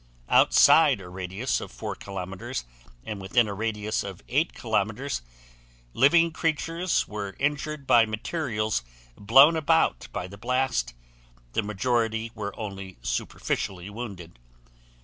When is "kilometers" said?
1.93-2.65, 4.51-5.21